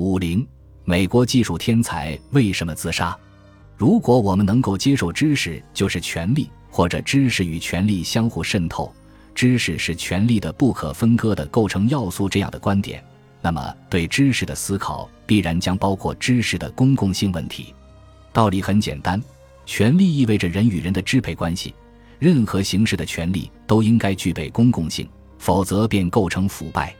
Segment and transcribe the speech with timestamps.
[0.00, 0.46] 五零，
[0.86, 3.14] 美国技术天才为什么自杀？
[3.76, 8.90] 如果我们能够接受知识就是权力，或者知识与权力相互渗透，
[9.34, 13.04] 知识是权力的不可分割的构成要素这样的观点，
[13.42, 17.74] 那么对知识的思考必然将包括知识的公共性问题。
[18.32, 19.22] 道理很简单，
[19.66, 21.74] 权力意味着人与人的支配关系，
[22.18, 25.06] 任何形式的权利都应该具备公共性，
[25.36, 26.96] 否则便构成腐败。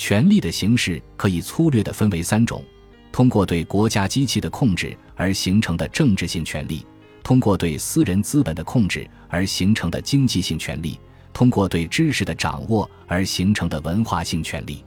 [0.00, 2.64] 权力的形式可以粗略地分为三种：
[3.12, 6.86] 通过对国家机器的控制而形成的政治性权利，
[7.22, 10.98] 通过对私人资本的控制而形成的经济性权利，
[11.34, 14.82] 通过对知识的掌握而形成的文化性权利。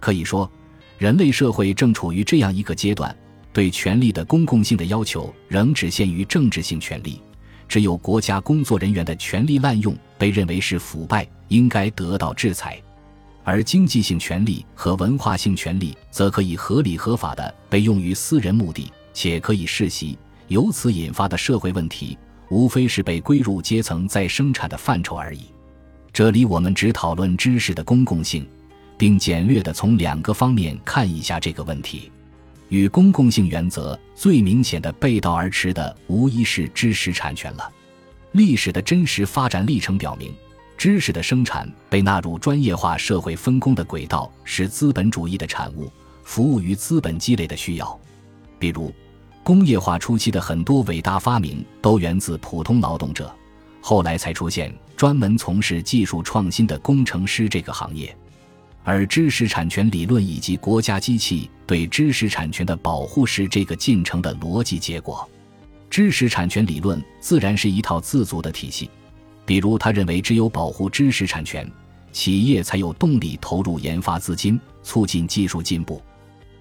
[0.00, 0.50] 可以说，
[0.96, 3.14] 人类社会正处于这样一个阶段：
[3.52, 7.20] 对权力的公共性的要求仍只限于政治性权利，
[7.68, 12.82] 只有国家工作人员的权力滥用被认为是腐败，应该得到制裁。
[13.46, 20.18] 而经济性权利和文化性权利则可以合理合法的被用于私人目的，且可以世袭。
[20.48, 25.42] 由此引发的社会问题，无非是被归入阶层再生产的范畴而已。
[26.12, 28.44] 这里我们只讨论知识的公共性，
[28.98, 32.10] 并简略的从两个方面看一下这个问题。
[32.68, 37.70] 与公共性原则最明显的背道而驰的，无疑是知识产权了。
[38.32, 40.34] 历史的真实发展历程表明。
[40.76, 45.90] 知识的生产被纳入专业化社会分工的轨道，是资本主义的产物，
[46.22, 47.98] 服务于资本积累的需要。
[48.58, 48.92] 比如，
[49.42, 53.34] 工业化初期的很多伟大发明都源自普通劳动者，
[53.80, 58.14] 后来才出现专门从事技术创新的工程师这个行业。
[58.84, 65.28] 而知识产权理论以及国家机器对知识产权的保护是这个进程的逻辑结果。
[65.90, 68.90] 知识产权理论自然是一套自足的体系。
[69.46, 71.70] 比如，他认为只有保护知识产权，
[72.12, 76.02] 企业才有动力投入研发资金，促进技术进步。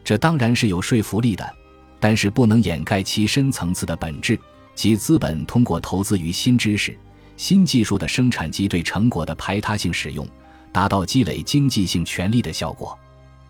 [0.04, 1.52] 这当然是有说服力的，
[2.00, 4.40] 但是不能掩盖其深层次的本质，
[4.76, 6.96] 即资本通过投资于新知识、
[7.38, 10.28] 新技术的生产及对成果的排他性使用，
[10.72, 12.96] 达到积累经济性权利的效果。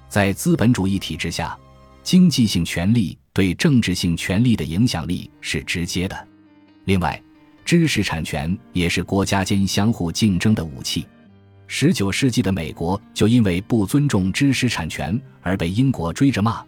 [0.07, 1.57] 在资本主义体制下，
[2.03, 6.27] 经济性权利对政治性权利的影响力是直接的。
[6.85, 7.21] 另外，
[7.65, 11.05] 知识产权也是国家间相互竞争的武器。
[11.65, 16.63] 十九世纪的美国就因为不尊重知识产权而被英国追着骂，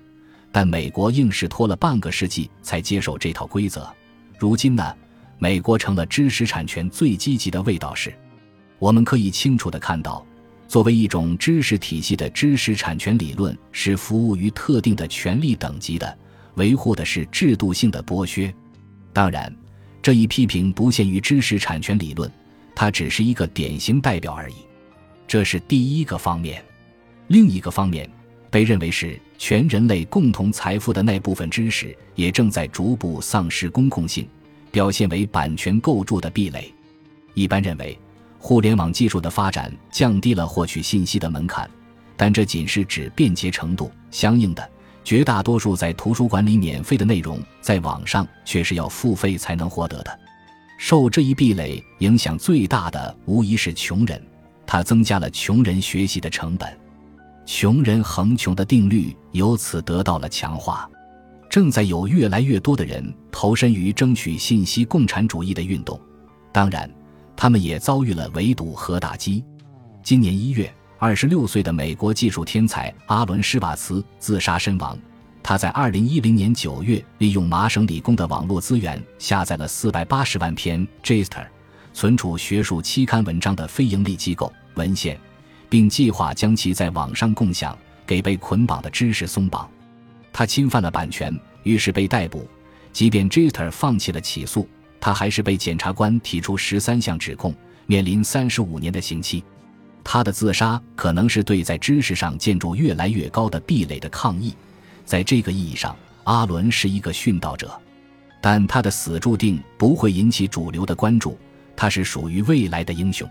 [0.52, 3.88] 但美国硬是拖了半个世纪才接受这套规则。
[4.40, 4.92] 如今呢，
[5.38, 8.12] 美国成了知识产权最积极的卫道士。
[8.80, 10.26] 我们可以清楚地看到，
[10.68, 16.18] 作为一种知识体系的知识产权理论是服务于特定的权利等级的，
[16.56, 18.52] 维护的是制度性的剥削。
[19.14, 19.56] 当然。
[20.08, 22.32] 这一批评不限于知识产权理论，
[22.74, 24.56] 它只是一个典型代表而已。
[25.28, 26.64] 这是第一个方面。
[27.28, 28.10] 另一个方面，
[28.50, 34.26] 被认为是全人类共同财富的那部分知识，也正在逐步丧失公共性，
[34.72, 36.74] 表现为版权构筑的壁垒。
[37.34, 38.00] 一般认为，
[38.40, 41.70] 互联网技术的发展降低了获取信息的门槛，
[42.16, 43.92] 但这仅是指便捷程度。
[44.10, 44.70] 相应的。
[45.08, 50.20] 绝大多数在图书馆里免费的内容，在网上却是要付费才能获得的。
[50.78, 54.22] 受这一壁垒影响最大的，无疑是穷人。
[54.66, 56.78] 它增加了穷人学习的成本，
[57.46, 60.90] 穷人恒穷的定律由此得到了强化。
[61.50, 63.02] 正在有越来越多的人
[63.32, 65.98] 投身于争取信息共产主义的运动，
[66.52, 66.92] 当然，
[67.34, 69.42] 他们也遭遇了围堵和打击。
[70.04, 70.70] 今年一月。
[71.00, 74.98] 二十六岁的美国技术天才阿伦·施瓦茨自杀身亡。
[75.44, 81.46] 他在二零一零年九月利用麻省理工的网络资源下载了四百八十万篇 JSTOR
[81.94, 85.20] 存储学术期刊文章的非营利机构文献，
[85.70, 89.70] 并计划将其在网上共享，给被捆绑的知识松绑。
[90.34, 92.48] 他侵犯了版权，于是被逮捕。
[92.92, 94.68] 即便 JSTOR 放弃了起诉，
[95.00, 97.54] 他还是被检察官提出十三项指控，
[97.86, 99.44] 面临三十五年的刑期。
[100.10, 104.56] 他的自杀可能是对在知识上建筑越来越高的壁垒的抗议，
[105.04, 107.78] 在这个意义上，阿伦是一个殉道者，
[108.40, 111.38] 但他的死注定不会引起主流的关注。
[111.76, 113.30] 他是属于未来的英雄，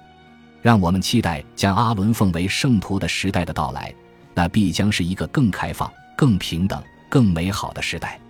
[0.61, 3.91] 让我们期待将阿伦奉为圣徒的时代的到来，
[4.35, 8.21] 那必将是一个更开放、更平等、更美好的时代。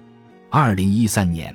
[0.50, 1.52] 二零一三年。